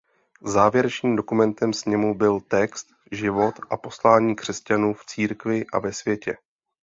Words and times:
Závěrečným 0.45 1.15
dokumentem 1.15 1.73
sněmu 1.73 2.15
byl 2.15 2.39
text 2.41 2.87
"Život 3.11 3.55
a 3.69 3.77
poslání 3.77 4.35
křesťanů 4.35 4.93
v 4.93 5.05
církvi 5.05 5.65
a 5.73 5.79
ve 5.79 5.93
světě". 5.93 6.37